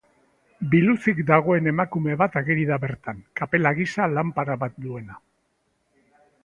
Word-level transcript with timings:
Biluzik 0.69 1.19
dagoen 1.27 1.69
emakume 1.71 2.17
bat 2.21 2.39
ageri 2.41 2.65
da 2.71 2.81
bertan, 2.87 3.21
kapela 3.41 3.77
gisa 3.83 4.11
lanpara 4.19 4.61
bat 4.67 4.85
duena. 4.89 5.25